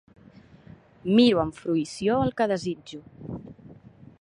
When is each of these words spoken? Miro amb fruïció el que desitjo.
Miro 1.17 1.43
amb 1.43 1.59
fruïció 1.59 2.17
el 2.29 2.33
que 2.41 2.49
desitjo. 2.53 3.03